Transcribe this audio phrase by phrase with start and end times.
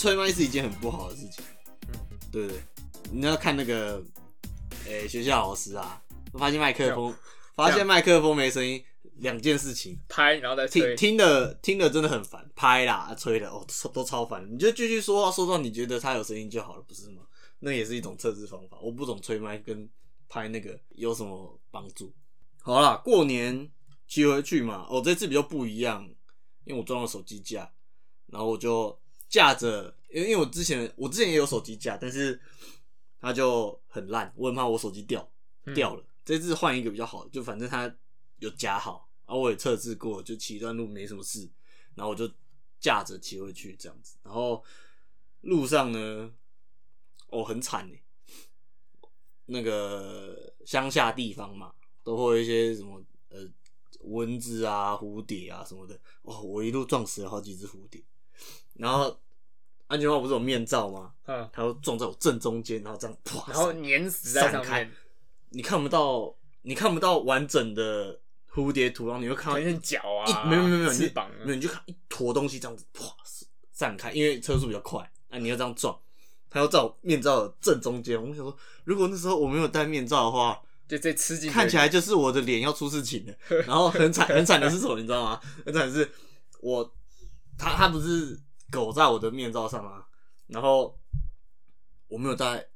[0.00, 1.44] 吹麦是一件很不好的事情，
[2.32, 2.58] 对不对？
[3.12, 4.02] 你要看那个，
[4.86, 7.14] 诶、学校老师啊，发现麦克风，
[7.54, 8.82] 发现麦克风没声音，
[9.16, 14.42] 两件事情，拍然后再听吹，听的听的真的很烦，拍啦、吹的哦，都都超烦。
[14.50, 17.20] 你就继续说话，说到你觉得他有声音就好了，不是吗？
[17.58, 18.78] 那也是一种测试方法。
[18.80, 19.86] 我不懂吹麦跟
[20.30, 22.10] 拍那个有什么帮助。
[22.62, 23.70] 好啦，过年
[24.08, 26.02] 骑回去嘛，哦，这次比较不一样，
[26.64, 27.70] 因为我装了手机架，
[28.28, 28.98] 然后我就
[29.30, 32.38] 架着，因为因为我之前我之前也有手机架，但是
[33.20, 35.26] 它就很烂，我很怕我手机掉
[35.64, 36.04] 嗯掉了。
[36.24, 37.94] 这次换一个比较好的，就反正它
[38.40, 41.48] 有夹好，然后我也测试过，就骑一段路没什么事，
[41.94, 42.28] 然后我就
[42.80, 44.16] 架着骑回去这样子。
[44.24, 44.62] 然后
[45.42, 46.32] 路上呢，
[47.28, 47.96] 哦，很惨呢，
[49.46, 51.72] 那个乡下地方嘛，
[52.02, 53.48] 都会有一些什么呃
[54.00, 55.98] 蚊子啊、蝴蝶啊什么的。
[56.22, 58.02] 哦，我一路撞死了好几只蝴蝶。
[58.74, 59.18] 然后
[59.86, 61.12] 安全帽不是有面罩吗？
[61.26, 64.92] 嗯，它就撞在我正中间，然后这样啪，然后粘死在上散开面，
[65.50, 68.20] 你看不到，你看不到完整的
[68.52, 73.04] 蝴蝶图，然后你会看到可能是脚啊，没有没有没有翅膀啊，没有，你就看一坨东西这样子啪
[73.72, 75.98] 散开，因为车速比较快，那、你要这样撞，
[76.50, 78.20] 它要在我面罩的正中间。
[78.20, 83.34] 我想说，如果那时候我没有戴面罩的话，就这吃进，看起来就是我的脸要出事情了。
[83.66, 85.40] 然后很惨很惨的是什么，你知道吗？
[85.64, 86.10] 很惨的是
[86.60, 86.92] 我，
[87.60, 90.04] 它它不是狗在我的面罩上吗？
[90.46, 90.98] 然后
[92.08, 92.66] 我没有带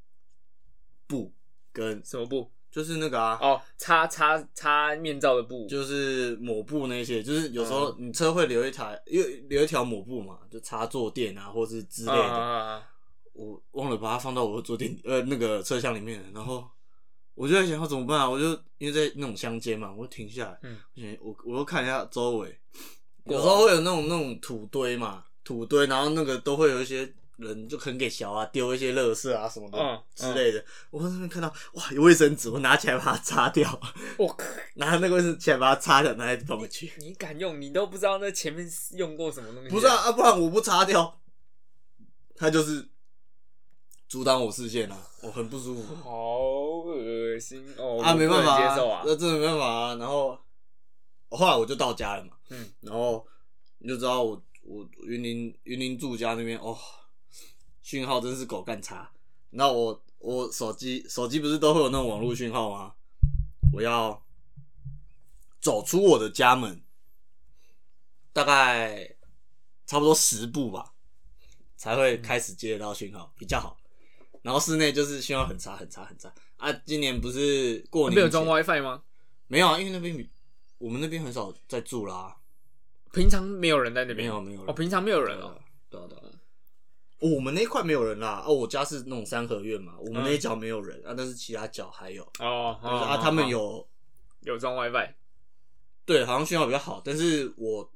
[1.07, 1.33] 布
[1.73, 2.51] 跟什么布？
[2.71, 12.23] 就是那个啊，哦，擦擦擦面罩的布，就是抹布那些，就是有时候嗯你车会留一台，因为留一条抹布嘛，就插坐垫啊，或是之类的。
[12.25, 12.91] 啊啊啊
[13.33, 16.69] 我忘了把它放到我的坐垫呃那个车厢里面了，然后
[17.35, 18.29] 我就在想要怎么办啊？
[18.29, 22.61] 我就因为在那种乡间嘛，我就停下来，嗯我想我我又看一下周围，
[23.25, 30.65] 有时候会有那种那种土堆嘛，土堆，然后那个都会有一些人就很给小啊丢一些垃圾啊什么的、嗯之类的。
[30.91, 33.81] 我在那边看到哇有卫生纸，我拿起来把它擦掉，
[34.19, 36.93] 我靠，拿那个卫生纸起来把它擦掉，拿来放回去。
[36.99, 37.61] 你敢用？
[37.61, 39.71] 你都不知道那前面用过什么东西？
[39.71, 41.21] 不是啊，啊，不然我不擦掉，
[42.37, 42.87] 它就是
[44.07, 45.97] 阻挡我视线啊，我很不舒服。
[45.97, 46.39] 好
[46.85, 48.01] 恶心哦！
[48.03, 49.03] 啊，我不能没办法、接受啊。
[49.05, 49.95] 那真的没办法啊。
[49.97, 50.39] 然后
[51.37, 53.27] 后来我就到家了嘛，嗯，然后
[53.79, 56.77] 你就知道我我云林云林住家那边哦，
[57.83, 59.11] 讯号真是狗干差。
[59.51, 62.95] 然后我我手机手机不是都会有那种网络讯号吗？
[63.73, 64.25] 我要
[65.61, 66.83] 走出我的家门，
[68.33, 69.15] 大概
[69.87, 70.93] 差不多十步吧，
[71.77, 73.77] 才会开始接得到讯号，比较好。
[74.43, 76.71] 然后室内就是信号很差很差很差啊！
[76.85, 79.03] 今年不是过年那边有装 WiFi 吗？
[79.47, 80.29] 没有啊，因为那边比
[80.79, 82.37] 我们那边很少在住啦，
[83.13, 84.71] 平常没有人在那边，没有没有人。
[84.71, 85.59] 哦，平常没有人哦。
[85.89, 86.23] 对啊对啊。
[87.21, 93.49] 哦我们那一块没有人啦，哦，我家是那种三合院嘛，我们那一角没有人、啊，但是其他角还有，哦，就是啊，哦他们哦。
[93.49, 93.89] 有
[94.43, 95.09] 有装 WiFi，
[96.05, 97.91] 对，好像信号比较好，但是我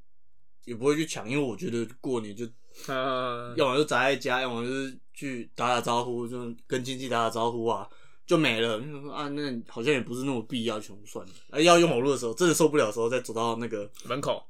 [0.65, 2.47] 也不会去抢，因为我觉得过年就
[2.87, 7.87] 嗯，要么就宅在家，要么就是去打打招呼，就跟亲戚打打招呼啊，
[8.29, 8.81] 就没了。
[8.81, 11.33] 就说啊，那好像也不是那么必要，全部算了。
[11.51, 14.47] 啊，要用网络的时候，真的受不了的时候，再走到那个门口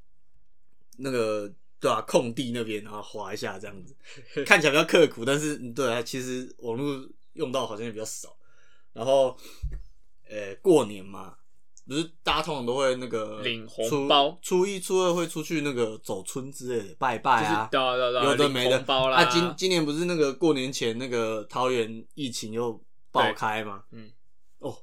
[0.98, 1.50] 那个
[1.80, 3.96] 对啊空地那边，然后滑一下这样子，
[4.44, 8.36] 看起来比较刻苦，但是嗯对啊，其实网络用到好像也比较少。
[8.92, 9.36] 然后，
[10.28, 11.36] 呃，过年嘛，
[11.86, 19.18] 不是大家通常都会那个领红包初一、初二会出去那个走村之类的拜拜就是啊，有的没的红包啦。
[19.18, 23.84] 啊，今今年不是那个过年前那个桃园疫情又爆开嘛？
[23.90, 24.10] 嗯，
[24.58, 24.76] 哦，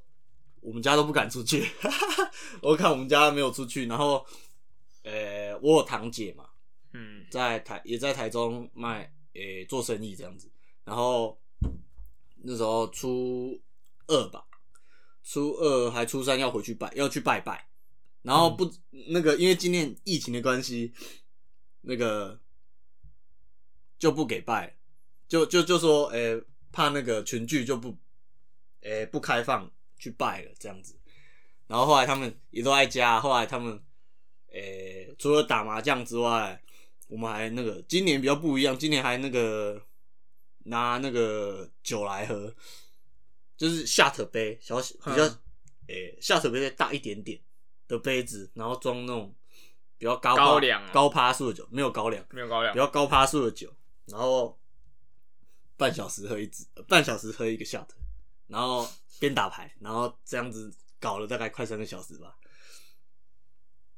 [0.61, 1.65] 我们家都不敢出去，
[2.61, 4.25] 我看我们家没有出去，然后，
[5.03, 6.49] 呃，我有堂姐嘛，
[6.93, 10.49] 嗯在台也在台中卖，诶、做生意这样子，
[10.83, 11.39] 然后
[12.43, 13.61] 那时候初
[14.07, 14.45] 二吧，
[15.23, 17.67] 初二还初三要回去拜，要去拜拜，
[18.21, 18.71] 然后不、
[19.09, 20.93] 那个因为今年疫情的关系，
[21.81, 22.39] 那个
[23.99, 24.77] 就不给拜，
[25.27, 27.97] 就就就说，诶、怕那个群聚就不，
[28.85, 30.97] 诶、不开放去拜了这样子，
[31.67, 33.83] 然后后来他们也都在家，后来他们，
[34.51, 36.61] 诶、除了打麻将之外，
[37.07, 39.81] 我们还那个今年比较不一样，今年还那个
[40.65, 42.53] 拿那个酒来喝，
[43.57, 45.39] 就是下特杯，小比较嗯。
[45.87, 47.39] 诶下特杯再大一点点
[47.87, 49.35] 的杯子，然后装那种
[49.99, 53.71] 比较高粱啊高趴数的酒，没有高粱，没有高粱比，较高趴数的酒，
[54.05, 54.59] 然后
[55.77, 57.85] 半小时喝一支，呃半小时喝一个 shot，
[58.47, 58.87] 然后
[59.19, 62.35] 边打牌，然后这样子搞了大概快三个小时吧。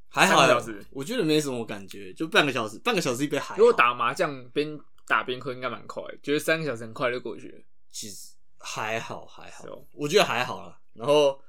[0.10, 0.48] 还好
[0.92, 3.58] 我觉得没什么感觉，就半个小时，半个小时一杯还好。
[3.58, 7.60] 如果打麻将边打边喝应该蛮快，觉得三个小时很快就过去了。
[7.92, 10.80] 其实还好还好我觉得还好啦。
[10.94, 11.40] 然后，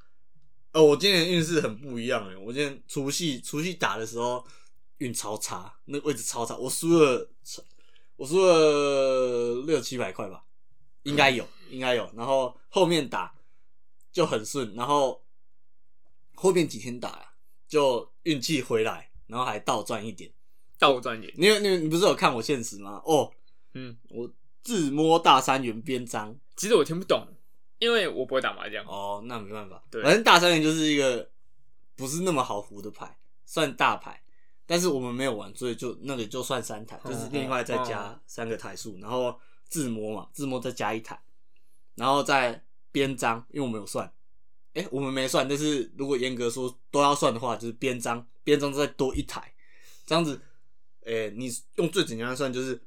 [0.72, 4.44] 呃，我今年运势很不一样哎，我今天除夕除夕打的时候
[4.98, 7.30] 运超差，那位置超差，我输了，
[8.16, 10.44] 我输了六七百块吧，
[11.08, 12.10] 应该有，应该有。
[12.14, 13.34] 然后后面打
[14.12, 15.22] 就很顺，然后
[16.34, 17.32] 后面几天打呀，
[17.66, 20.30] 就运气回来，然后还倒赚一点。
[20.78, 23.02] 倒赚一点，你你你不是有看我现实吗？
[23.04, 23.32] 哦，
[23.74, 24.30] 嗯，我
[24.62, 26.38] 自摸大三元边章。
[26.56, 27.26] 其实我听不懂，
[27.80, 28.84] 因为我不会打麻将。
[28.86, 31.30] 哦，那没办法，对反正大三元就是一个
[31.96, 34.22] 不是那么好胡的牌，算大牌，
[34.66, 39.36] 但是我们没有玩，所以就那个就算三台，哦就是另外再加三个台数，然后
[39.68, 41.20] 自摸嘛，自摸再加一台，
[41.94, 44.12] 然后再边章，因为我们有算，
[44.74, 49.54] 哎、我们没算，但是如果严格说都要算的话，就是边章，边章再多一台，
[50.06, 50.40] 这样子，
[51.04, 52.80] 哎、你用最简单的算就是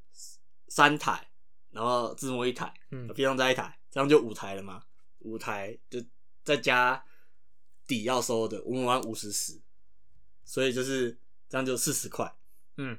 [0.68, 1.30] 三台，
[1.70, 4.84] 然后自摸一台，嗯边章再一台，这样就五台了嘛。
[5.20, 6.04] 五台就
[6.44, 7.06] 再加
[7.86, 9.62] 底要收的，我们玩五十十，
[10.44, 11.16] 所以就是
[11.48, 12.34] 这样就四十块。
[12.78, 12.98] 嗯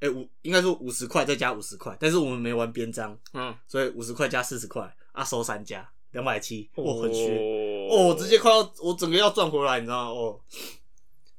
[0.00, 10.20] 哎、五应该说五十块再加五十块，但是我们没玩边章，嗯，所以五十块加四十块啊，收三家两百七，我，很虚哦哦，我直接快要我整个要赚回来，你知道吗？
[10.20, 10.40] 哦，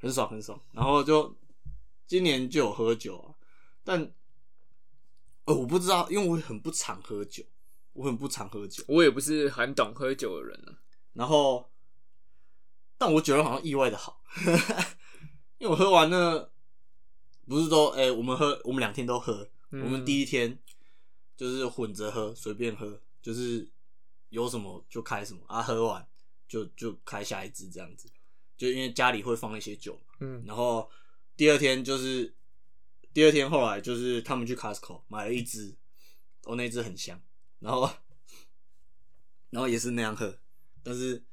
[0.00, 0.60] 很爽很爽。
[0.72, 1.34] 然后就
[2.06, 3.34] 今年就有喝酒啊，
[3.82, 4.12] 但
[5.44, 7.42] 呃我不知道，因为我很不常喝酒，
[7.94, 8.84] 我很不常喝酒。
[8.88, 10.76] 我也不是很懂喝酒的人啊。
[11.14, 11.70] 然后，
[12.98, 14.22] 但我酒量好像意外的好，
[15.58, 16.49] 因为我喝完那
[17.46, 19.82] 不是说哎、我们喝我们两天都喝，嗯。
[19.82, 20.58] 我们第一天
[21.36, 23.68] 就是混着喝，随便喝，就是
[24.28, 26.06] 有什么就开什么啊，喝完
[26.46, 28.08] 就就开下一支这样子，
[28.56, 30.44] 就因为家里会放一些酒嘛，嗯。
[30.46, 30.88] 然后
[31.36, 32.34] 第二天就是
[33.12, 35.74] 第二天后来就是他们去 Costco 买了一支，
[36.44, 37.20] 哦那支很香，
[37.58, 37.90] 然后
[39.50, 40.38] 然后也是那样喝，
[40.82, 41.24] 但是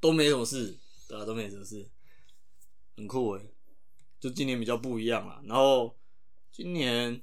[0.00, 0.78] 都没什么事，
[1.08, 1.90] 对啊都没什么事，
[2.96, 3.54] 很酷诶，
[4.18, 5.40] 就今年比较不一样了。
[5.44, 5.96] 然后
[6.50, 7.22] 今年，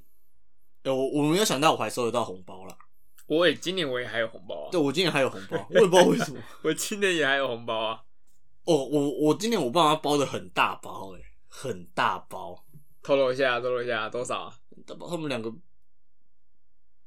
[0.84, 2.78] 哎、我我没有想到我还收得到红包啦。
[3.26, 4.70] 我也今年我也还有红包啊。
[4.72, 6.42] 对，我今年还有红包，我也不知道为什么。
[6.64, 8.04] 我今年也还有红包啊。
[8.66, 12.66] 哦，我我今年我爸妈包的很大包诶，很大包，
[13.02, 14.54] 透露一下，透露一下多少
[14.86, 15.54] 他们两个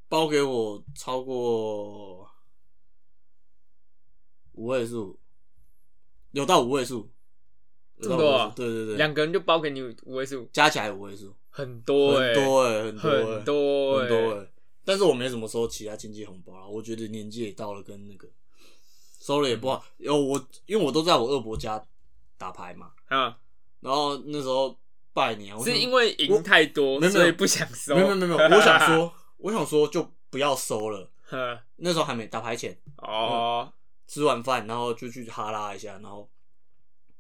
[0.09, 2.31] 包给我超过
[4.53, 5.19] 五位数，
[6.33, 7.11] 有到五位数，
[8.01, 14.41] 这么多对对对，两个人就包给你五位数，加起来五位数，很多哎、很多哎、很多、欸，很多很多欸。
[14.41, 14.47] 哎、
[14.85, 18.29] 但是我没怎么收其他亲戚红包啦，我觉得年纪也到了，跟那个
[19.21, 19.85] 收了也不好。
[19.97, 21.83] 有我，因为我都在我二伯家
[22.37, 23.39] 打牌嘛，啊，
[23.81, 24.79] 然后那时候
[25.13, 27.95] 拜年，我是因为赢太多，所以不想收。
[27.95, 28.45] 没有没有没。
[28.45, 31.11] 有，我想说， 我想说就不要收了。
[31.29, 33.73] 呵，那时候还没打牌前，哦，
[34.07, 36.31] 吃完饭然后就去哈拉一下，然后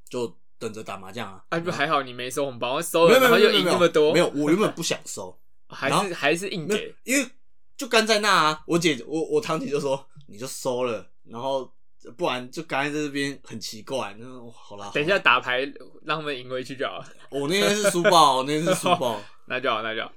[0.08, 1.44] 就等着打麻将啊。
[1.50, 5.38] 啊，不还好你没收红包，收了然后又没有没有没有赢那么多，没有，我原本 不想收，
[5.68, 7.28] 还是还是硬给，，因为
[7.76, 8.62] 就干在那啊。
[8.66, 11.70] 我姐我我堂姐就说你就收了，然后
[12.16, 14.14] 不然就干在这边很奇怪。
[14.18, 15.60] 那哦好啦，等一下打牌
[16.04, 19.20] 让他们赢回去就好了，我那天是输爆， 我那天是输爆。
[19.46, 20.12] 那就好，那就好。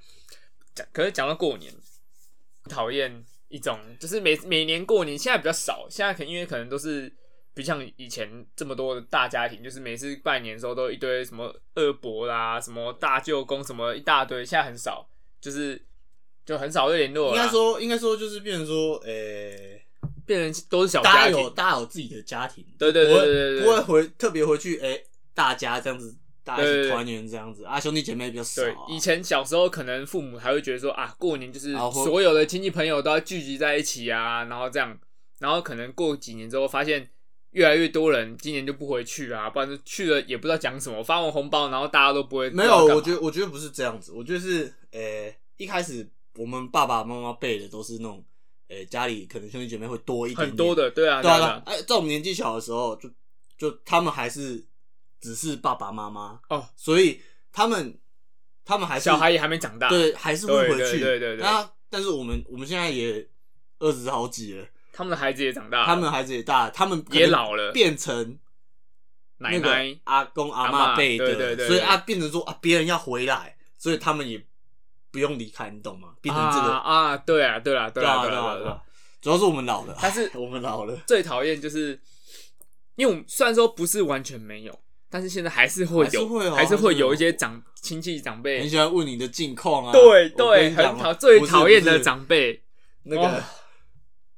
[0.74, 1.72] 讲可是讲到过年，
[2.68, 7.12] 讨厌一种就是每每年过年现在比较少，现在可能因为可能都是。
[7.54, 15.08] 不像以前这么多的大家庭，就是每次拜年的时候都一堆什么二伯啦、什么大舅公什么一大堆，现在很少，
[15.40, 15.84] 就是
[16.46, 17.30] 就很少会联络。
[17.30, 19.84] 应该说应该说就是变成说，诶、
[20.24, 25.04] 变成都是小大家有，大家有自己的家庭，对对对不会对对对不会回特别回去，诶、
[25.34, 34.96] 大家这样子，大家团圆这样子啊，兄弟姐妹比较少、以前小时候可能父母还会觉得说啊，过年就是所有的亲戚朋友都要聚集在一起啊，然后这样，
[35.40, 37.10] 然后可能过几年之后发现
[37.50, 48.24] 越来越多人今年就不回去啊，不然就去了也不知道讲什么，发完红包然后大家都不会没有，我觉得得我觉得不是这样子，我觉得是，诶、一开始我们爸爸妈妈辈的都是那种，
[48.68, 50.48] 诶、家里可能兄弟姐妹会多一点点。
[50.48, 51.62] 很多，的，对啊，对啊，对啊，啊。
[51.66, 53.10] 哎、在我们年纪小的时候，就
[53.58, 54.64] 就他们还是
[55.20, 57.20] 只是爸爸妈妈哦，所以
[57.52, 57.98] 他们
[58.64, 61.42] 他们还是小孩也还没长大，对，还是会回去，对对对对对。
[61.42, 63.28] 那但是我们我们现在也
[63.80, 67.72] 二十好几了，他们的孩子也长大了，他们的孩子也大了，他们也老了。
[67.72, 68.38] 变成
[69.38, 69.98] 奶奶。
[70.04, 71.66] 阿公阿阿嬷嬷辈的，对对对对。
[71.68, 74.44] 所以啊变成说啊别人要回来，所以他们也
[75.10, 76.14] 不用离开，你懂吗？
[76.20, 78.82] 变成这个，啊啊，对啊，对啊，对啊，对啊。
[79.20, 82.00] 主要是我们老了，但是我们老了，最讨厌就是，
[82.96, 84.80] 因为我们虽然说不是完全没有，
[85.10, 88.60] 但是现在还是会有，还是会哦还是会有一些长亲戚长辈。
[88.60, 89.92] 很，喜欢问你的近况啊。
[89.92, 92.62] 对对，很讨最讨厌的长辈。
[93.02, 93.42] 那个哦，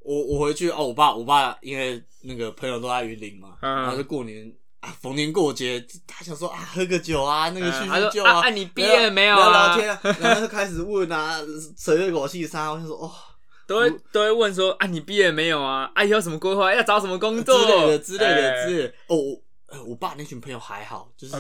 [0.05, 11.41] 我我回去哦，我爸我爸因为那个朋友都在云林嘛，嗯然后就过年啊，逢年过节，他想说啊，喝个酒啊，那个叙叙旧啊啊你毕业了没有啊聊聊天啊，然后就开始问啊，
[11.77, 13.13] 扯一口气沙，我就说哦
[13.67, 15.91] 都会都会问说啊，你毕业没有啊？
[15.95, 16.75] 啊，以后什么规划？
[16.75, 18.95] 要找什么工作之作类的之类的哎之类的。
[19.07, 21.35] 哦，我呃我爸那群朋友还好，就是？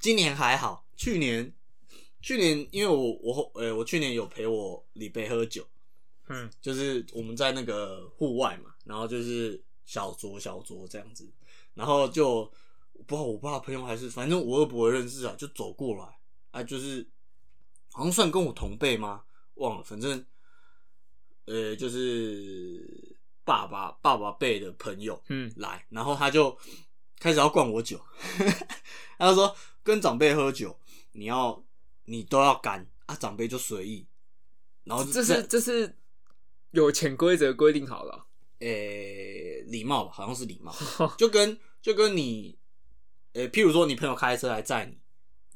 [0.00, 1.52] 今年还好，去年
[2.22, 5.62] 去年因为我我呃我去年有陪我李贝喝酒，
[6.28, 11.30] 嗯，就是我们在那个户外嘛，然后就是小酌小酌这样子，
[11.74, 12.44] 然后就
[13.06, 16.18] 不知道我爸朋友还是反正我又不会认识啊，就走过来。
[16.52, 17.06] 啊，就是
[17.92, 19.24] 好像算跟我同辈吗？
[19.56, 20.24] 忘了，反正
[21.44, 25.52] 呃就是爸爸爸爸辈的朋友，嗯。
[25.56, 26.56] 来，然后他就
[27.18, 28.00] 开始要灌我酒，
[29.18, 30.78] 他就说跟长辈喝酒，
[31.12, 31.62] 你要
[32.06, 34.06] 你都要干啊，长辈就随意，
[34.84, 35.94] 然后这是这是
[36.84, 38.26] 有潜规则规定好了。
[38.60, 40.74] 诶礼貌吧，好像是礼貌，
[41.18, 42.56] 就跟就跟你
[43.34, 44.96] 呃，譬如说你朋友开车来载你，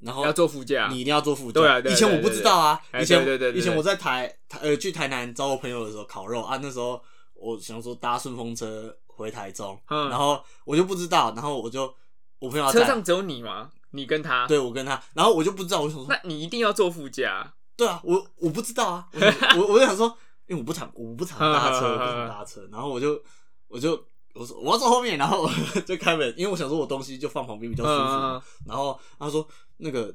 [0.04, 1.60] 然后要坐副驾，你一定要坐副驾。
[1.60, 7.02] 对啊对以前我不知道啊，哎以前对对对对以前我在台台呃去台南找我朋友的时候烤肉啊，那时候
[7.34, 11.94] 我想说搭顺风车回台中，嗯然后我就不知道，然后我就
[12.38, 13.70] 我朋友车上只有你吗？
[13.92, 14.46] 你跟他？
[14.46, 17.54] 对我跟他，然后我就不知道，我想说那你一定要坐副驾。
[17.76, 19.08] 对啊，我我不知道啊，
[19.56, 20.14] 我 我我就想说，
[20.50, 23.22] 因为我不常我不常搭车，我不常搭车，然后我就
[23.68, 23.92] 我就
[24.34, 25.48] 我说我要坐后面，然后
[25.86, 30.12] 就开门，因为我想说我东西就放旁边比较舒服然后他说那个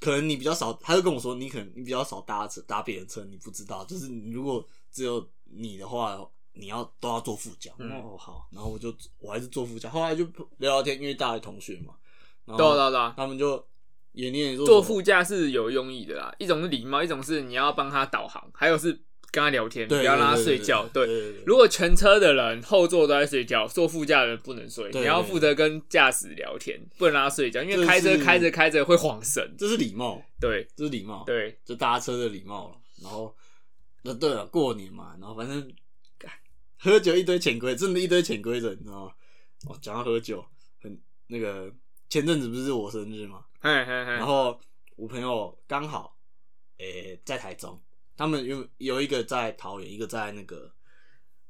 [0.00, 6.20] 可能你比较少，他就跟我说你可能你比较少搭车搭别人车，你不知道，就是你如果只有你的话，
[6.52, 7.72] 你要都要坐副驾。
[7.78, 7.90] 嗯。
[8.02, 10.24] 哦好，然后我就我还是坐副驾，后来就
[10.58, 11.94] 聊聊天，因为大学同学嘛，
[12.44, 13.66] 然对啊对后啊对啊，他们就
[14.12, 18.92] 也坐副驾是有用意的啦，一种是礼貌，一种是你要帮他导航，还有是
[19.30, 20.88] 跟他聊天，不，要让他睡觉。
[20.92, 21.06] 对
[21.46, 29.54] 如果全车的人后座都在睡觉，坐副驾的人不能睡，对你要负责跟驾驶聊天，不能让他睡觉，因为开车开着开着会晃神。
[29.56, 32.76] 这是礼貌，对这是礼貌，，对，就搭车的礼貌了。
[33.02, 33.34] 然后，
[34.02, 35.72] 那对了，过年嘛，然后反正
[36.78, 39.12] 喝酒一堆潜规，真的一堆潜规则，你知道吗？
[39.68, 40.44] 哦，讲到喝酒，
[40.82, 40.98] 很
[41.28, 41.70] 那个
[42.08, 44.58] 前阵子不是我生日嘛，嘿嘿嘿，然后
[44.96, 46.16] 我朋友刚好，
[46.78, 47.78] 诶、在台中，
[48.16, 50.72] 他们有有一个在桃园，一个在那个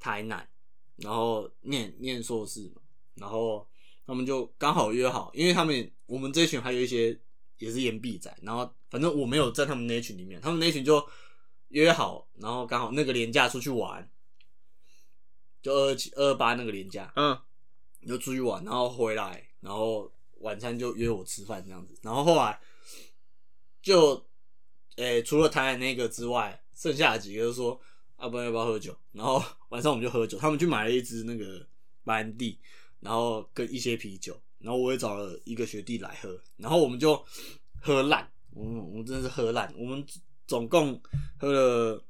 [0.00, 0.48] 台南，
[0.96, 2.82] 然后念念硕士嘛，
[3.14, 3.64] 然后
[4.04, 7.16] 他们就刚好约好，因为他们我们这一群还有一些
[7.58, 11.08] 也是岩壁仔，然后反正我没有在他们那群里面，他们那群就
[11.68, 14.10] 约好，然后刚好那个年假出去玩，
[15.62, 17.40] 就二七二八那个年假，嗯，
[18.04, 20.10] 就出去玩，然后回来，然后
[20.40, 22.60] 晚餐就约我吃饭这样子，然后后来
[23.80, 24.26] 就，
[24.96, 27.80] 诶、除了台南那个之外，剩下的几个就说，
[28.16, 28.94] 啊，不然要不要喝酒？
[29.12, 31.66] 然后 晚上我们就喝酒，他们去买了一支那个
[32.04, 32.58] 白兰地，
[33.00, 37.24] 然后跟一些啤酒，然后我也找了一个学弟来喝，然后我们就
[37.80, 40.04] 喝烂，我们我们真的是喝烂，我们
[40.46, 41.00] 总共
[41.38, 42.04] 喝了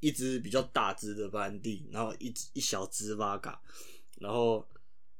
[0.00, 3.60] 一支比较大支的白兰地，然后一一小支 v 嘎，
[4.18, 4.66] 然后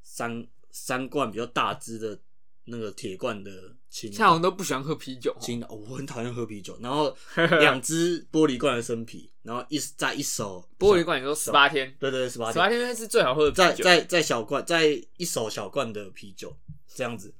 [0.02, 2.18] 三三罐比较大支的
[2.66, 3.50] 那个铁罐的
[3.90, 5.38] 青现在好像都不喜欢喝啤酒哦。
[5.40, 7.14] 青岛、哦我很讨厌喝啤酒，然后
[7.60, 13.84] 两只玻璃罐的生啤，然后一在一手玻璃罐，你说十八天，对对十八十八天是最好喝的啤酒。
[13.84, 16.56] 再再再小罐，在一手小罐的啤酒
[16.94, 17.34] 这样子。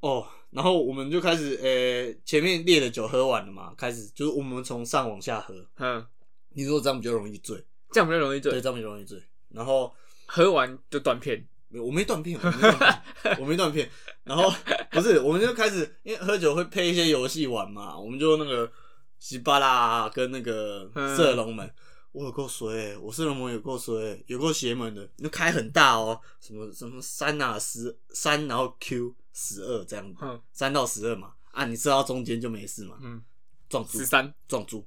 [0.00, 5.54] 哦，然后我们就开始，呃、前面烈的酒喝完了嘛，开始就是我们从上往下喝。
[5.78, 6.06] 嗯，
[6.50, 7.56] 你说这样比较容易醉，
[7.90, 9.20] 这样比较容易醉对，醉，这样比较容易醉。
[9.48, 9.92] 然后
[10.26, 11.46] 喝完就断片。
[11.74, 13.90] 没有我没断片，我没断片，我没断片。
[14.22, 14.48] 然后
[14.92, 18.70] 不是，我们就开始，因为喝酒会配一些游戏玩嘛，我们就那个
[19.18, 21.68] 西巴拉跟那个嗯射龙门，
[22.12, 33.20] 我有够衰、我射龙门有够衰、有够邪门的，那开很大哦，什么什么三啊十三，然后 Q 十二这样子，嗯三到十二嘛，啊，你射到中间就没事嘛，嗯，
[33.68, 34.86] 撞猪十三撞猪，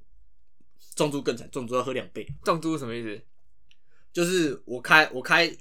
[0.96, 2.26] 撞猪更惨，撞猪要喝两倍。
[2.42, 3.20] 撞猪是什么意思？
[4.10, 5.54] 就是我开我开，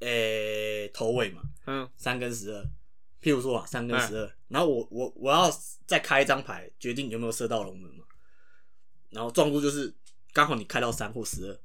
[0.00, 1.88] 诶、头尾嘛，嗯。
[1.96, 2.62] 三跟十二，
[3.22, 5.50] 譬如说啊，三跟嗯十二，然后我我我要
[5.86, 8.04] 再开一张牌，决定有没有射到龙门嘛，
[9.10, 9.94] 然后撞出就是
[10.32, 11.58] 刚好你开到三或十二，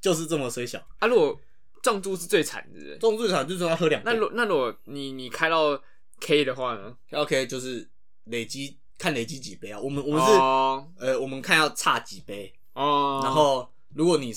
[0.00, 1.40] 就是这么虽小，啊，如果
[1.82, 5.80] 撞猪是最惨的，撞最惨就是要喝两杯那如那如果你你开到
[6.20, 7.88] K 的话呢？，OK 就是
[8.24, 10.90] 累积看累积几杯啊，我们我们是、哦。
[10.98, 14.32] 呃我们看要差几杯，哦，然后如果你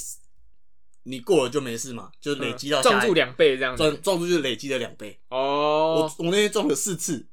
[1.07, 3.81] 你过了就没事嘛，就累积到撞住两倍这样子。
[3.81, 5.19] 撞撞住就是累积了两倍。
[5.29, 7.27] 哦，我我那天撞了四次。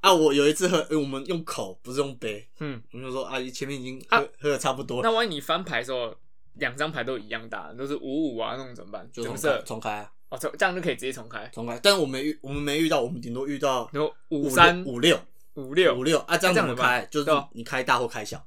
[0.00, 6.12] 啊，我有一次喝，呃我们用口不是用杯，嗯，我们就说阿姨前面已经喝、啊喝的差不多了，那万一你翻牌的时候，
[6.54, 9.08] 两张牌都一样大，都是五五啊，那种怎么办？
[9.12, 9.62] 就重开怎么设？
[9.64, 11.48] 重开啊，哦，这这样就可以直接重开。
[11.52, 11.78] 重开。
[11.80, 15.20] 但是我没遇，我们没遇到，我们顶多遇到然后五五三五六
[15.54, 17.06] 五六五六啊，这样怎么这样怎么办开？
[17.06, 18.44] 就是啊你开大或开小，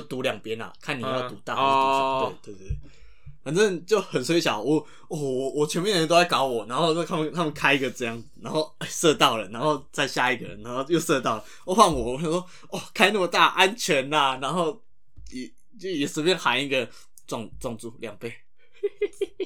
[0.00, 2.04] 就赌两边啊，看你要赌大还是嗯赌小。
[2.04, 2.90] 哦对对对对，
[3.42, 4.60] 反正就很衰小。
[4.60, 11.44] 我我我我前面的人都在搞我，然后就他们他们开一个这样，然后哎射到了，然后再下一个人，然后又射到了。
[11.64, 14.82] 我换我，我就说哦，开那么大安全呐、然后
[15.30, 16.88] 也就也随便喊一个
[17.26, 18.32] 撞撞住两倍。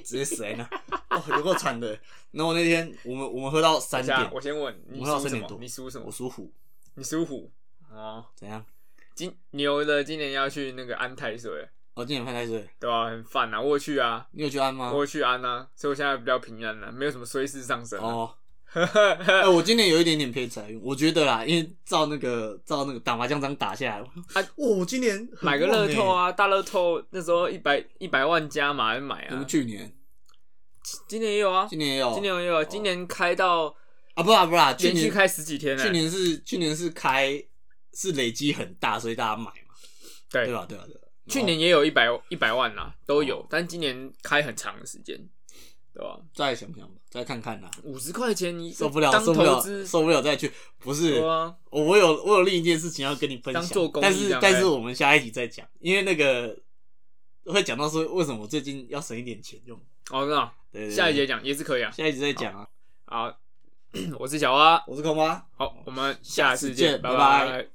[0.05, 0.65] 直接死在那，
[1.17, 1.99] 哦，有够惨的。
[2.33, 5.47] 然后那天我们我们喝到三点，我先问你我喝什么？
[5.61, 6.13] 你属什么我？
[6.13, 6.53] 属虎，
[6.95, 7.51] 你属虎。
[7.89, 8.65] 啊，怎样？
[9.21, 11.51] 今牛的今年要去那个安泰水，
[11.93, 15.01] 哦，今年犯太岁，对啊、很烦啊，我有去啊，你有去安吗我？
[15.01, 18.07] 有去安啊，所以我现在比较平安了、没有什么衰事上升、啊。
[18.07, 18.35] 哦，
[18.73, 29.47] 哎、我今年有一点点偏财运，我觉得啦，因为照那个照那个打麻将章打下来，啊，哦，我今年很买个乐透旺啊，大乐透那时候一百一百万加嘛，买欸，我啊们。
[29.47, 29.93] 去年
[31.07, 33.67] 今年也有啊，今年也有，今年也有啊，今年开到
[34.15, 37.45] 啊，不啦不啦，连续开十几天呢、去年是去年是开
[37.93, 39.75] 是累积很大，所以大家买嘛，
[40.31, 40.67] 对对吧？
[40.69, 40.85] 对吧？
[40.87, 41.01] 对吧？
[41.29, 45.17] 去年也有一百一百万啦，都有，但今年开很长的时间，
[45.95, 46.19] 对吧？
[46.35, 51.21] 再想想吧，再看看啦，五十块钱你受不了，当受不了，受不了再去，不是
[51.71, 56.59] 我有我有另一件事情要跟你分享，但是但是我们下一集再讲，因为那个
[57.45, 59.79] 会讲到说为什么我最近要省一点钱用，
[60.11, 61.91] 哦，真的啊，对对对下一节讲也是可以啊。
[61.91, 62.67] 下一集再讲啊。
[63.05, 63.39] 好，
[64.19, 65.45] 我是小花，我是空蛙。
[65.57, 67.69] 好，我们下次见拜拜